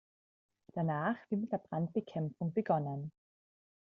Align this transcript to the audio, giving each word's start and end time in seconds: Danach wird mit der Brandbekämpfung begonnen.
Danach 0.73 1.15
wird 1.29 1.41
mit 1.41 1.51
der 1.51 1.59
Brandbekämpfung 1.59 2.55
begonnen. 2.55 3.11